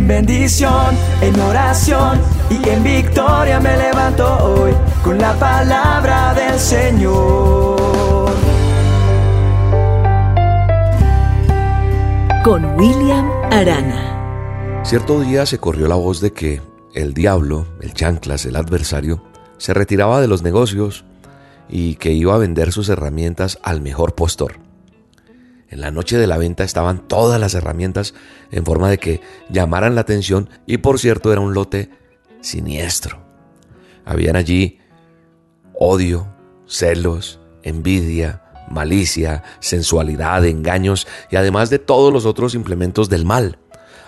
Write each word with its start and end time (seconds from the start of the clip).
En 0.00 0.08
bendición, 0.08 0.96
en 1.20 1.38
oración 1.38 2.18
y 2.48 2.66
en 2.70 2.82
victoria 2.82 3.60
me 3.60 3.76
levanto 3.76 4.24
hoy 4.46 4.72
con 5.04 5.18
la 5.18 5.38
palabra 5.38 6.32
del 6.32 6.58
Señor. 6.58 8.30
Con 12.42 12.64
William 12.76 13.30
Arana. 13.52 14.80
Cierto 14.84 15.20
día 15.20 15.44
se 15.44 15.58
corrió 15.58 15.86
la 15.86 15.96
voz 15.96 16.22
de 16.22 16.32
que 16.32 16.62
el 16.94 17.12
diablo, 17.12 17.66
el 17.82 17.92
chanclas, 17.92 18.46
el 18.46 18.56
adversario, 18.56 19.22
se 19.58 19.74
retiraba 19.74 20.22
de 20.22 20.28
los 20.28 20.40
negocios 20.40 21.04
y 21.68 21.96
que 21.96 22.12
iba 22.12 22.34
a 22.34 22.38
vender 22.38 22.72
sus 22.72 22.88
herramientas 22.88 23.58
al 23.62 23.82
mejor 23.82 24.14
postor. 24.14 24.69
En 25.70 25.80
la 25.80 25.92
noche 25.92 26.18
de 26.18 26.26
la 26.26 26.36
venta 26.36 26.64
estaban 26.64 27.06
todas 27.06 27.40
las 27.40 27.54
herramientas 27.54 28.12
en 28.50 28.64
forma 28.64 28.90
de 28.90 28.98
que 28.98 29.20
llamaran 29.48 29.94
la 29.94 30.00
atención 30.00 30.50
y 30.66 30.78
por 30.78 30.98
cierto 30.98 31.32
era 31.32 31.40
un 31.40 31.54
lote 31.54 31.90
siniestro. 32.40 33.20
Habían 34.04 34.34
allí 34.34 34.80
odio, 35.78 36.26
celos, 36.66 37.38
envidia, 37.62 38.42
malicia, 38.68 39.44
sensualidad, 39.60 40.44
engaños 40.44 41.06
y 41.30 41.36
además 41.36 41.70
de 41.70 41.78
todos 41.78 42.12
los 42.12 42.26
otros 42.26 42.54
implementos 42.56 43.08
del 43.08 43.24
mal. 43.24 43.58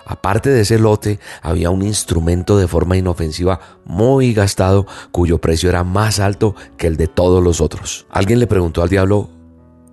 Aparte 0.04 0.51
de 0.51 0.62
ese 0.62 0.80
lote, 0.80 1.20
había 1.42 1.70
un 1.70 1.82
instrumento 1.82 2.59
de 2.59 2.66
forma 2.66 2.96
inofensiva 2.96 3.60
muy 3.84 4.34
gastado 4.34 4.84
cuyo 5.12 5.40
precio 5.40 5.68
era 5.68 5.84
más 5.84 6.18
alto 6.18 6.56
que 6.76 6.88
el 6.88 6.96
de 6.96 7.06
todos 7.06 7.40
los 7.40 7.60
otros. 7.60 8.04
Alguien 8.10 8.40
le 8.40 8.48
preguntó 8.48 8.82
al 8.82 8.88
diablo, 8.88 9.30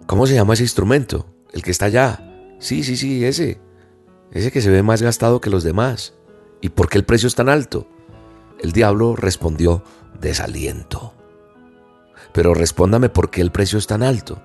¿cómo 0.08 0.26
se 0.26 0.34
llama 0.34 0.56
ese 0.56 0.64
instrumento? 0.64 1.28
El 1.54 1.64
que 1.64 1.72
está 1.72 1.86
allá. 1.86 2.56
Sí, 2.60 2.84
sí, 2.84 2.98
sí, 2.98 3.24
ese. 3.26 3.60
Ese 4.32 4.52
que 4.52 4.62
se 4.62 4.70
ve 4.70 4.84
más 4.84 5.02
gastado 5.02 5.42
que 5.42 5.50
los 5.50 5.64
demás. 5.64 6.14
¿Y 6.62 6.70
por 6.70 6.90
qué 6.90 6.98
el 6.98 7.06
precio 7.06 7.28
es 7.28 7.36
tan 7.36 7.50
alto? 7.50 7.88
El 8.60 8.72
diablo 8.72 9.16
respondió, 9.16 9.84
desaliento. 10.20 11.14
Pero 12.34 12.54
respóndame 12.54 13.10
por 13.10 13.30
qué 13.32 13.42
el 13.42 13.52
precio 13.52 13.80
es 13.80 13.88
tan 13.88 14.04
alto. 14.04 14.42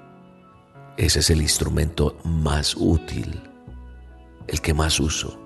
Ese 0.97 1.21
es 1.21 1.31
el 1.31 1.43
instrumento 1.43 2.17
más 2.25 2.77
útil, 2.77 3.43
el 4.47 4.61
que 4.61 4.75
más 4.75 5.01
uso 5.01 5.45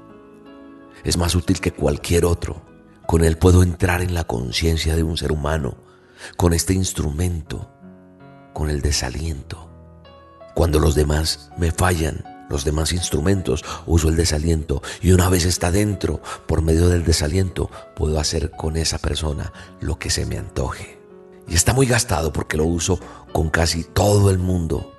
es 1.05 1.17
más 1.17 1.34
útil 1.34 1.61
que 1.61 1.73
cualquier 1.73 2.25
otro. 2.25 2.62
Con 3.06 3.25
él 3.25 3.39
puedo 3.39 3.62
entrar 3.62 4.03
en 4.03 4.14
la 4.14 4.25
conciencia 4.25 4.97
de 4.97 5.03
un 5.03 5.17
ser 5.17 5.33
humano, 5.33 5.79
con 6.36 6.53
este 6.53 6.75
instrumento, 6.75 7.70
con 8.53 8.70
el 8.70 8.83
desaliento. 8.83 9.67
Cuando 10.59 10.81
los 10.81 10.97
demás 10.97 11.53
me 11.56 11.70
fallan, 11.70 12.25
los 12.51 12.64
demás 12.64 12.92
instrumentos, 12.92 13.64
uso 13.87 14.09
el 14.09 14.17
desaliento 14.17 14.83
y 15.01 15.12
una 15.12 15.28
vez 15.28 15.45
está 15.45 15.70
dentro, 15.70 16.20
por 16.48 16.62
medio 16.62 16.89
del 16.89 17.05
desaliento, 17.05 17.70
puedo 17.95 18.19
hacer 18.19 18.51
con 18.51 18.77
esa 18.77 18.98
persona 18.98 19.53
lo 19.79 20.01
que 20.01 20.11
se 20.11 20.27
me 20.27 20.36
antoje. 20.36 20.98
Y 21.47 21.55
está 21.55 21.75
muy 21.75 21.86
gastado 21.86 22.33
porque 22.33 22.56
lo 22.56 22.64
uso 22.64 22.98
con 23.33 23.51
casi 23.51 23.84
todo 23.84 24.31
el 24.31 24.39
mundo 24.39 24.92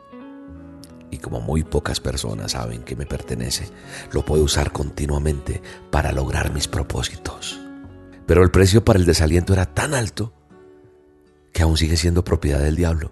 y 1.11 1.17
como 1.17 1.41
muy 1.41 1.65
pocas 1.65 1.99
personas 1.99 2.53
saben 2.53 2.83
que 2.83 2.95
me 2.95 3.05
pertenece, 3.05 3.69
lo 4.13 4.23
puedo 4.23 4.43
usar 4.45 4.71
continuamente 4.71 5.61
para 5.91 6.13
lograr 6.13 6.53
mis 6.53 6.69
propósitos. 6.69 7.59
Pero 8.25 8.43
el 8.43 8.51
precio 8.51 8.85
para 8.85 8.97
el 8.97 9.05
desaliento 9.05 9.51
era 9.51 9.65
tan 9.65 9.93
alto 9.93 10.31
que 11.51 11.63
aún 11.63 11.75
sigue 11.75 11.97
siendo 11.97 12.23
propiedad 12.23 12.59
del 12.61 12.77
diablo. 12.77 13.11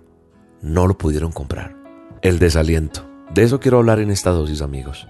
No 0.62 0.88
lo 0.88 0.98
pudieron 0.98 1.34
comprar. 1.34 1.77
El 2.28 2.40
desaliento. 2.40 3.10
De 3.34 3.44
eso 3.44 3.62
quiero 3.62 3.78
hablar 3.78 4.02
en 4.02 4.12
esta 4.12 4.32
dosis, 4.32 4.62
amigos. 4.62 5.08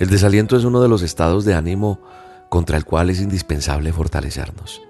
El 0.00 0.10
desaliento 0.10 0.56
es 0.56 0.64
uno 0.64 0.82
de 0.82 0.88
los 0.88 1.02
estados 1.02 1.44
de 1.44 1.54
ánimo 1.54 2.00
contra 2.48 2.76
el 2.76 2.84
cual 2.84 3.08
es 3.08 3.20
indispensable 3.20 3.92
fortalecernos. 3.92 4.82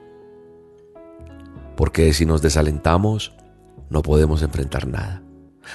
Porque 1.77 2.14
si 2.14 2.25
nos 2.25 2.41
desalentamos, 2.41 3.35
no 3.91 4.01
podemos 4.01 4.41
enfrentar 4.41 4.89
nada. 4.89 5.23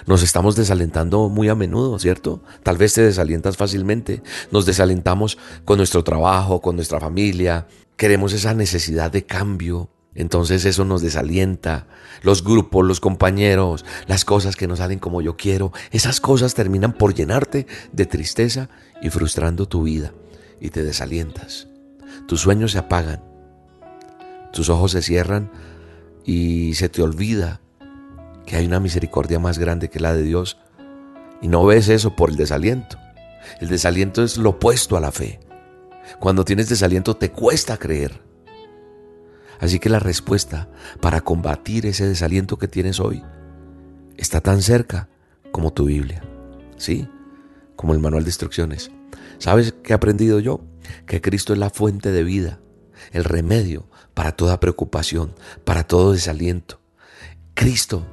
Nos 0.07 0.23
estamos 0.23 0.55
desalentando 0.55 1.29
muy 1.29 1.49
a 1.49 1.53
menudo, 1.55 1.99
¿cierto? 1.99 2.41
Tal 2.63 2.77
vez 2.77 2.95
te 2.95 3.03
desalientas 3.03 3.55
fácilmente. 3.55 4.23
Nos 4.49 4.65
desalentamos 4.65 5.38
con 5.65 5.77
nuestro 5.77 6.03
trabajo, 6.03 6.61
con 6.61 6.77
nuestra 6.77 6.99
familia. 6.99 7.67
Queremos 7.95 8.33
esa 8.33 8.55
necesidad 8.55 9.11
de 9.11 9.23
cambio. 9.23 9.91
Entonces 10.15 10.65
eso 10.65 10.85
nos 10.85 11.01
desalienta. 11.01 11.87
Los 12.21 12.43
grupos, 12.43 12.85
los 12.85 12.99
compañeros, 12.99 13.85
las 14.07 14.25
cosas 14.25 14.55
que 14.55 14.67
no 14.67 14.75
salen 14.75 14.99
como 14.99 15.21
yo 15.21 15.37
quiero, 15.37 15.71
esas 15.91 16.19
cosas 16.19 16.55
terminan 16.55 16.93
por 16.93 17.13
llenarte 17.13 17.67
de 17.91 18.05
tristeza 18.05 18.69
y 19.01 19.09
frustrando 19.09 19.67
tu 19.67 19.83
vida. 19.83 20.13
Y 20.59 20.69
te 20.71 20.83
desalientas. 20.83 21.67
Tus 22.27 22.41
sueños 22.41 22.73
se 22.73 22.79
apagan. 22.79 23.23
Tus 24.51 24.69
ojos 24.69 24.91
se 24.91 25.01
cierran 25.01 25.51
y 26.25 26.73
se 26.73 26.89
te 26.89 27.01
olvida 27.01 27.61
que 28.45 28.55
hay 28.55 28.65
una 28.65 28.79
misericordia 28.79 29.39
más 29.39 29.59
grande 29.59 29.89
que 29.89 29.99
la 29.99 30.13
de 30.13 30.23
Dios. 30.23 30.57
Y 31.41 31.47
no 31.47 31.65
ves 31.65 31.87
eso 31.87 32.15
por 32.15 32.31
el 32.31 32.35
desaliento. 32.35 32.97
El 33.61 33.69
desaliento 33.69 34.23
es 34.23 34.37
lo 34.37 34.51
opuesto 34.51 34.97
a 34.97 34.99
la 34.99 35.11
fe. 35.11 35.39
Cuando 36.19 36.43
tienes 36.43 36.67
desaliento 36.67 37.15
te 37.15 37.31
cuesta 37.31 37.77
creer. 37.77 38.28
Así 39.59 39.79
que 39.79 39.89
la 39.89 39.99
respuesta 39.99 40.69
para 41.01 41.21
combatir 41.21 41.85
ese 41.85 42.07
desaliento 42.07 42.57
que 42.57 42.67
tienes 42.67 42.99
hoy 42.99 43.23
está 44.17 44.41
tan 44.41 44.61
cerca 44.61 45.09
como 45.51 45.73
tu 45.73 45.85
Biblia. 45.85 46.23
¿Sí? 46.77 47.09
Como 47.75 47.93
el 47.93 47.99
manual 47.99 48.23
de 48.23 48.29
instrucciones. 48.29 48.91
¿Sabes 49.37 49.73
qué 49.83 49.93
he 49.93 49.95
aprendido 49.95 50.39
yo? 50.39 50.61
Que 51.05 51.21
Cristo 51.21 51.53
es 51.53 51.59
la 51.59 51.69
fuente 51.69 52.11
de 52.11 52.23
vida, 52.23 52.59
el 53.11 53.23
remedio 53.23 53.89
para 54.13 54.31
toda 54.33 54.59
preocupación, 54.59 55.35
para 55.65 55.83
todo 55.83 56.13
desaliento. 56.13 56.81
Cristo 57.53 58.05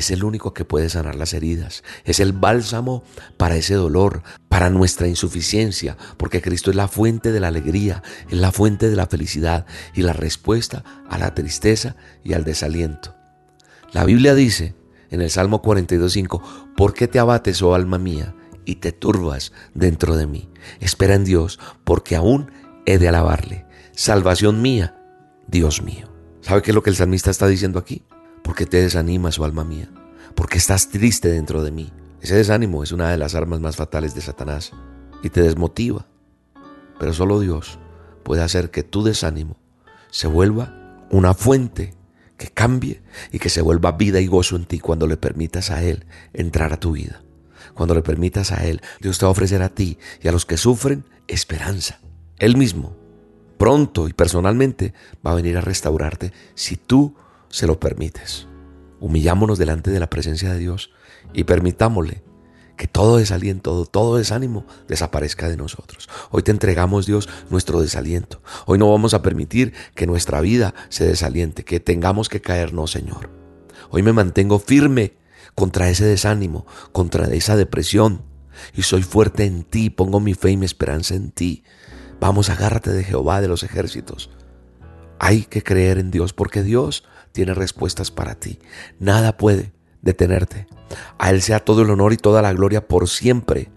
es 0.00 0.10
el 0.10 0.24
único 0.24 0.52
que 0.52 0.64
puede 0.64 0.88
sanar 0.88 1.14
las 1.14 1.32
heridas, 1.32 1.82
es 2.04 2.20
el 2.20 2.32
bálsamo 2.32 3.04
para 3.36 3.56
ese 3.56 3.74
dolor, 3.74 4.22
para 4.48 4.68
nuestra 4.68 5.08
insuficiencia, 5.08 5.96
porque 6.16 6.42
Cristo 6.42 6.70
es 6.70 6.76
la 6.76 6.88
fuente 6.88 7.32
de 7.32 7.40
la 7.40 7.48
alegría, 7.48 8.02
es 8.28 8.38
la 8.38 8.52
fuente 8.52 8.90
de 8.90 8.96
la 8.96 9.06
felicidad 9.06 9.66
y 9.94 10.02
la 10.02 10.12
respuesta 10.12 10.84
a 11.08 11.18
la 11.18 11.34
tristeza 11.34 11.96
y 12.24 12.32
al 12.34 12.44
desaliento. 12.44 13.14
La 13.92 14.04
Biblia 14.04 14.34
dice 14.34 14.74
en 15.10 15.20
el 15.20 15.30
Salmo 15.30 15.62
42.5, 15.62 16.74
¿por 16.76 16.94
qué 16.94 17.08
te 17.08 17.18
abates, 17.18 17.62
oh 17.62 17.74
alma 17.74 17.98
mía, 17.98 18.34
y 18.64 18.76
te 18.76 18.92
turbas 18.92 19.52
dentro 19.74 20.16
de 20.16 20.26
mí? 20.26 20.48
Espera 20.78 21.14
en 21.14 21.24
Dios, 21.24 21.58
porque 21.84 22.16
aún 22.16 22.50
he 22.86 22.98
de 22.98 23.08
alabarle. 23.08 23.66
Salvación 23.92 24.62
mía, 24.62 24.96
Dios 25.48 25.82
mío. 25.82 26.08
¿Sabe 26.40 26.62
qué 26.62 26.70
es 26.70 26.74
lo 26.74 26.82
que 26.82 26.90
el 26.90 26.96
salmista 26.96 27.30
está 27.30 27.46
diciendo 27.48 27.78
aquí? 27.78 28.04
¿Por 28.50 28.56
qué 28.56 28.66
te 28.66 28.82
desanimas, 28.82 29.38
oh 29.38 29.44
alma 29.44 29.62
mía? 29.62 29.88
¿Por 30.34 30.48
qué 30.48 30.58
estás 30.58 30.88
triste 30.88 31.28
dentro 31.28 31.62
de 31.62 31.70
mí? 31.70 31.92
Ese 32.20 32.34
desánimo 32.34 32.82
es 32.82 32.90
una 32.90 33.08
de 33.08 33.16
las 33.16 33.36
armas 33.36 33.60
más 33.60 33.76
fatales 33.76 34.12
de 34.16 34.22
Satanás 34.22 34.72
y 35.22 35.30
te 35.30 35.40
desmotiva. 35.40 36.08
Pero 36.98 37.12
solo 37.12 37.38
Dios 37.38 37.78
puede 38.24 38.42
hacer 38.42 38.72
que 38.72 38.82
tu 38.82 39.04
desánimo 39.04 39.56
se 40.10 40.26
vuelva 40.26 41.06
una 41.10 41.32
fuente 41.32 41.94
que 42.36 42.48
cambie 42.48 43.02
y 43.30 43.38
que 43.38 43.50
se 43.50 43.62
vuelva 43.62 43.92
vida 43.92 44.18
y 44.18 44.26
gozo 44.26 44.56
en 44.56 44.64
ti 44.64 44.80
cuando 44.80 45.06
le 45.06 45.16
permitas 45.16 45.70
a 45.70 45.84
Él 45.84 46.04
entrar 46.32 46.72
a 46.72 46.80
tu 46.80 46.90
vida. 46.90 47.22
Cuando 47.74 47.94
le 47.94 48.02
permitas 48.02 48.50
a 48.50 48.66
Él, 48.66 48.82
Dios 49.00 49.20
te 49.20 49.26
va 49.26 49.28
a 49.28 49.30
ofrecer 49.30 49.62
a 49.62 49.68
ti 49.68 49.96
y 50.20 50.26
a 50.26 50.32
los 50.32 50.44
que 50.44 50.56
sufren 50.56 51.04
esperanza. 51.28 52.00
Él 52.36 52.56
mismo, 52.56 52.96
pronto 53.58 54.08
y 54.08 54.12
personalmente, 54.12 54.92
va 55.24 55.30
a 55.30 55.36
venir 55.36 55.56
a 55.56 55.60
restaurarte 55.60 56.32
si 56.56 56.74
tú 56.74 57.14
se 57.50 57.66
lo 57.66 57.78
permites. 57.78 58.46
Humillámonos 59.00 59.58
delante 59.58 59.90
de 59.90 60.00
la 60.00 60.10
presencia 60.10 60.52
de 60.52 60.58
Dios 60.58 60.90
y 61.32 61.44
permitámosle 61.44 62.22
que 62.76 62.86
todo 62.86 63.18
desaliento, 63.18 63.84
todo 63.84 64.16
desánimo 64.16 64.64
desaparezca 64.88 65.48
de 65.50 65.58
nosotros. 65.58 66.08
Hoy 66.30 66.42
te 66.42 66.50
entregamos, 66.50 67.04
Dios, 67.04 67.28
nuestro 67.50 67.82
desaliento. 67.82 68.40
Hoy 68.64 68.78
no 68.78 68.90
vamos 68.90 69.12
a 69.12 69.20
permitir 69.20 69.74
que 69.94 70.06
nuestra 70.06 70.40
vida 70.40 70.74
se 70.88 71.06
desaliente, 71.06 71.62
que 71.62 71.78
tengamos 71.78 72.30
que 72.30 72.40
caernos, 72.40 72.90
Señor. 72.90 73.28
Hoy 73.90 74.02
me 74.02 74.14
mantengo 74.14 74.58
firme 74.58 75.14
contra 75.54 75.90
ese 75.90 76.06
desánimo, 76.06 76.66
contra 76.92 77.26
esa 77.26 77.56
depresión. 77.56 78.22
Y 78.74 78.82
soy 78.82 79.02
fuerte 79.02 79.44
en 79.44 79.64
ti, 79.64 79.90
pongo 79.90 80.20
mi 80.20 80.32
fe 80.32 80.52
y 80.52 80.56
mi 80.56 80.64
esperanza 80.64 81.14
en 81.14 81.32
ti. 81.32 81.64
Vamos, 82.18 82.48
agárrate 82.48 82.90
de 82.92 83.04
Jehová 83.04 83.42
de 83.42 83.48
los 83.48 83.62
ejércitos. 83.62 84.30
Hay 85.18 85.42
que 85.42 85.62
creer 85.62 85.98
en 85.98 86.10
Dios 86.10 86.32
porque 86.32 86.62
Dios 86.62 87.04
tiene 87.32 87.54
respuestas 87.54 88.10
para 88.10 88.34
ti. 88.34 88.58
Nada 88.98 89.36
puede 89.36 89.72
detenerte. 90.02 90.66
A 91.18 91.30
Él 91.30 91.42
sea 91.42 91.60
todo 91.60 91.82
el 91.82 91.90
honor 91.90 92.12
y 92.12 92.16
toda 92.16 92.42
la 92.42 92.52
gloria 92.52 92.86
por 92.86 93.08
siempre. 93.08 93.70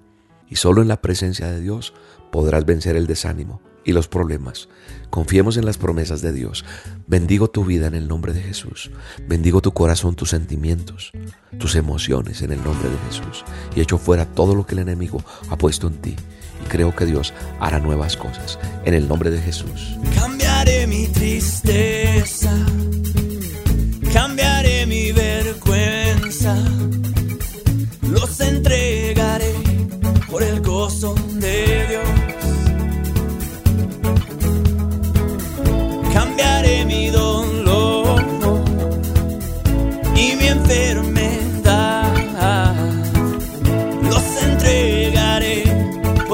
Y 0.49 0.55
solo 0.55 0.81
en 0.81 0.87
la 0.87 1.01
presencia 1.01 1.47
de 1.47 1.61
Dios 1.61 1.93
podrás 2.31 2.65
vencer 2.65 2.95
el 2.95 3.07
desánimo 3.07 3.61
y 3.85 3.91
los 3.91 4.07
problemas. 4.07 4.69
Confiemos 5.09 5.57
en 5.57 5.65
las 5.65 5.77
promesas 5.77 6.21
de 6.21 6.31
Dios. 6.31 6.65
Bendigo 7.07 7.49
tu 7.49 7.65
vida 7.65 7.87
en 7.87 7.95
el 7.95 8.07
nombre 8.07 8.33
de 8.33 8.41
Jesús. 8.41 8.91
Bendigo 9.27 9.61
tu 9.61 9.73
corazón, 9.73 10.15
tus 10.15 10.29
sentimientos, 10.29 11.11
tus 11.59 11.75
emociones 11.75 12.41
en 12.41 12.51
el 12.51 12.63
nombre 12.63 12.89
de 12.89 12.97
Jesús. 13.09 13.43
Y 13.75 13.81
echo 13.81 13.97
fuera 13.97 14.25
todo 14.25 14.55
lo 14.55 14.65
que 14.65 14.75
el 14.75 14.79
enemigo 14.79 15.23
ha 15.49 15.57
puesto 15.57 15.87
en 15.87 15.95
ti. 16.01 16.15
Y 16.63 16.67
creo 16.67 16.95
que 16.95 17.05
Dios 17.05 17.33
hará 17.59 17.79
nuevas 17.79 18.15
cosas 18.17 18.57
en 18.85 18.93
el 18.93 19.07
nombre 19.07 19.29
de 19.29 19.41
Jesús. 19.41 19.97
Cambiaré 20.15 20.87
mi 20.87 21.07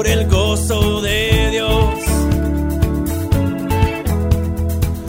por 0.00 0.08
el 0.08 0.26
gozo 0.28 1.02
de 1.02 1.50
Dios. 1.50 1.94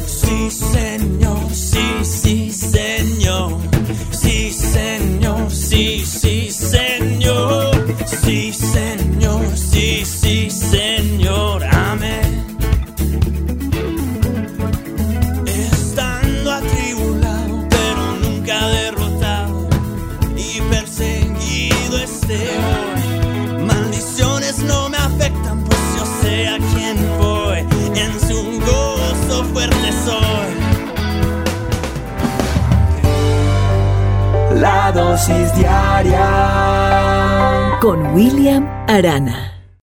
Sí, 0.06 0.52
Señor, 0.52 1.38
sí, 1.54 1.80
sí, 2.04 2.52
Señor. 2.52 3.54
Sí, 4.12 4.52
Señor, 4.52 5.50
sí, 5.50 6.06
Señor. 6.06 6.21
fuerte 29.54 29.92
soy. 30.06 30.51
La 34.60 34.92
dosis 34.92 35.56
diaria 35.56 36.28
con 37.81 38.13
William 38.13 38.68
Arana. 38.88 39.50